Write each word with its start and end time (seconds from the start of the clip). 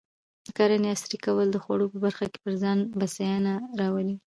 د 0.45 0.47
کرنې 0.57 0.87
عصري 0.95 1.17
کول 1.25 1.47
د 1.51 1.57
خوړو 1.63 1.91
په 1.93 1.97
برخه 2.05 2.25
کې 2.31 2.37
پر 2.43 2.53
ځان 2.63 2.77
بسیاینه 2.99 3.53
راولي. 3.79 4.15